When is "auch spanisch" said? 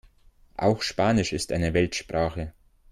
0.57-1.31